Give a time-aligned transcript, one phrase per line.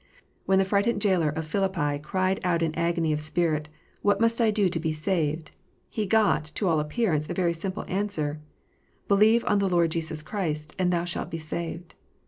[0.47, 3.69] When the frightened jailer of Philippi cried out in agony of spirit,"
[4.01, 5.55] What must I do to be saved 1"
[5.91, 8.39] he got, to all appearance, a very simple answer:"
[9.07, 11.93] Believe on the Lord Jesus Christ, and thou shalt be saved."